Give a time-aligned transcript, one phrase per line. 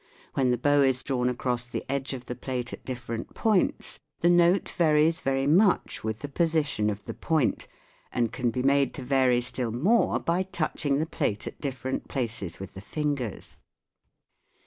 [0.33, 4.31] When the bow is drawn across the edge of the plate at different points the
[4.31, 7.67] note varies very much with the position of the point,
[8.11, 12.59] and can be made to vary still more by touching the plate at different places
[12.59, 13.57] with the fingers.